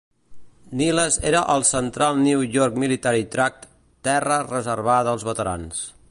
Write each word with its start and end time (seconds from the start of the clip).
Niles 0.79 1.17
era 1.31 1.41
al 1.55 1.65
Central 1.71 2.17
New 2.21 2.41
York 2.55 2.79
Military 2.85 3.27
Tract, 3.35 3.67
terra 4.09 4.43
reservada 4.53 5.13
als 5.17 5.27
veterans. 5.33 5.83